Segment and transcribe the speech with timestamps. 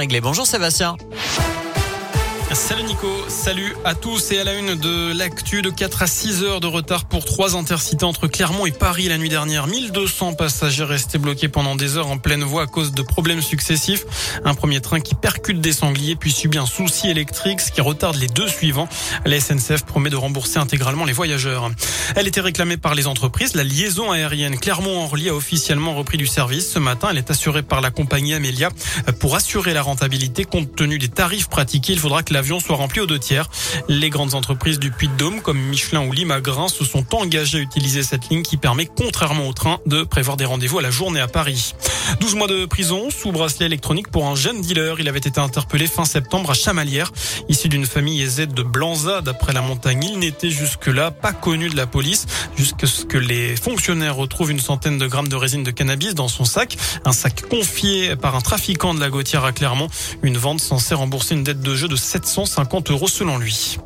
[0.00, 0.96] Bonjour Sébastien.
[2.52, 6.42] Salut Nico, salut à tous et à la une de l'actu de 4 à 6
[6.42, 9.66] heures de retard pour trois intercités entre Clermont et Paris la nuit dernière.
[9.66, 14.06] 1200 passagers restés bloqués pendant des heures en pleine voie à cause de problèmes successifs.
[14.46, 18.16] Un premier train qui percute des sangliers puis subit un souci électrique ce qui retarde
[18.16, 18.88] les deux suivants.
[19.26, 21.70] La SNCF promet de rembourser intégralement les voyageurs.
[22.16, 23.54] Elle était réclamée par les entreprises.
[23.54, 27.08] La liaison aérienne Clermont-Orly a officiellement repris du service ce matin.
[27.10, 28.70] Elle est assurée par la compagnie Amelia.
[29.20, 33.00] Pour assurer la rentabilité compte tenu des tarifs pratiqués, il faudra que l'avion soit rempli
[33.00, 33.50] aux deux tiers.
[33.88, 38.28] Les grandes entreprises du Puy-de-Dôme comme Michelin ou Limagrin se sont engagées à utiliser cette
[38.28, 41.74] ligne qui permet, contrairement au train, de prévoir des rendez-vous à la journée à Paris.
[42.20, 45.00] 12 mois de prison sous bracelet électronique pour un jeune dealer.
[45.00, 47.10] Il avait été interpellé fin septembre à Chamalières.
[47.48, 51.76] Issu d'une famille aisée de Blanza, d'après la montagne, il n'était jusque-là pas connu de
[51.76, 52.26] la police
[52.56, 56.28] jusqu'à ce que les fonctionnaires retrouvent une centaine de grammes de résine de cannabis dans
[56.28, 56.76] son sac.
[57.04, 59.88] Un sac confié par un trafiquant de la Gautière à Clermont.
[60.22, 61.96] Une vente censée rembourser une dette de jeu de
[62.28, 63.78] 750 euros selon lui.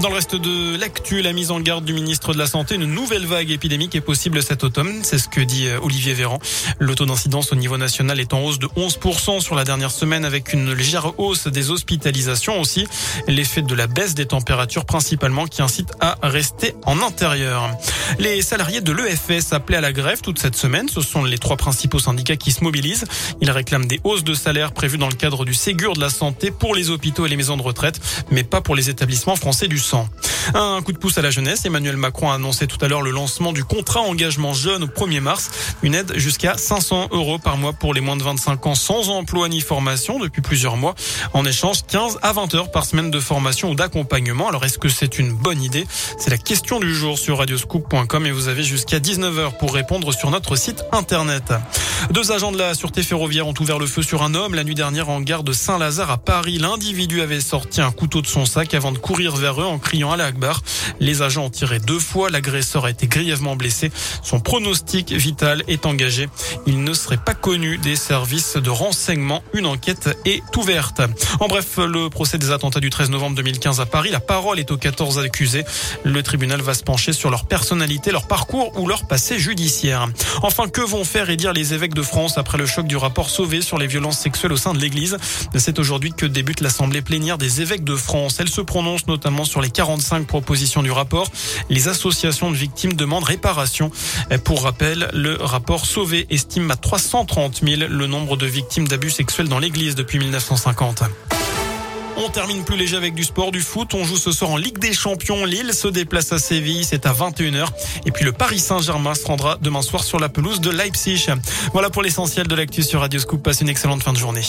[0.00, 2.86] Dans le reste de l'actu, la mise en garde du ministre de la Santé, une
[2.86, 5.00] nouvelle vague épidémique est possible cet automne.
[5.02, 6.38] C'est ce que dit euh, Olivier Véran.
[6.78, 10.24] Le taux d'incidence au niveau national est en hausse de 11% sur la dernière semaine
[10.24, 12.86] avec une légère hausse des hospitalisations aussi.
[13.28, 17.70] L'effet de la baisse des températures principalement qui incite à rester en intérieur.
[18.18, 20.88] Les salariés de l'EFS appelaient à la grève toute cette semaine.
[20.88, 23.04] Ce sont les trois principaux syndicats qui se mobilisent.
[23.42, 26.50] Ils réclament des hausses de salaire prévues dans le cadre du Ségur de la santé
[26.50, 29.78] pour les hôpitaux et les maisons de retraite, mais pas pour les établissements français du
[30.54, 31.64] un coup de pouce à la jeunesse.
[31.64, 35.20] Emmanuel Macron a annoncé tout à l'heure le lancement du contrat engagement jeune au 1er
[35.20, 35.50] mars.
[35.82, 39.48] Une aide jusqu'à 500 euros par mois pour les moins de 25 ans sans emploi
[39.48, 40.94] ni formation depuis plusieurs mois.
[41.32, 44.48] En échange, 15 à 20 heures par semaine de formation ou d'accompagnement.
[44.48, 45.86] Alors est-ce que c'est une bonne idée?
[46.18, 50.30] C'est la question du jour sur radioscoop.com et vous avez jusqu'à 19h pour répondre sur
[50.30, 51.52] notre site internet.
[52.10, 54.74] Deux agents de la sûreté ferroviaire ont ouvert le feu sur un homme la nuit
[54.74, 56.58] dernière en gare de Saint-Lazare à Paris.
[56.58, 60.16] L'individu avait sorti un couteau de son sac avant de courir vers eux criant à
[60.16, 60.62] l'Akbar.
[61.00, 62.30] Les agents ont tiré deux fois.
[62.30, 63.90] L'agresseur a été grièvement blessé.
[64.22, 66.28] Son pronostic vital est engagé.
[66.66, 69.42] Il ne serait pas connu des services de renseignement.
[69.54, 71.00] Une enquête est ouverte.
[71.40, 74.10] En bref, le procès des attentats du 13 novembre 2015 à Paris.
[74.10, 75.64] La parole est aux 14 accusés.
[76.04, 80.08] Le tribunal va se pencher sur leur personnalité, leur parcours ou leur passé judiciaire.
[80.42, 83.30] Enfin, que vont faire et dire les évêques de France après le choc du rapport
[83.30, 85.16] Sauvé sur les violences sexuelles au sein de l'Église?
[85.56, 88.36] C'est aujourd'hui que débute l'Assemblée plénière des évêques de France.
[88.40, 91.30] Elle se prononce notamment les 45 propositions du rapport.
[91.68, 93.90] Les associations de victimes demandent réparation.
[94.44, 99.48] Pour rappel, le rapport Sauvé estime à 330 000 le nombre de victimes d'abus sexuels
[99.48, 101.02] dans l'Église depuis 1950.
[102.22, 103.94] On termine plus léger avec du sport, du foot.
[103.94, 105.46] On joue ce soir en Ligue des Champions.
[105.46, 106.84] Lille se déplace à Séville.
[106.84, 107.66] C'est à 21h.
[108.04, 111.28] Et puis le Paris Saint-Germain se rendra demain soir sur la pelouse de Leipzig.
[111.72, 113.42] Voilà pour l'essentiel de l'actu sur Radio Scoop.
[113.42, 114.42] Passe une excellente fin de journée.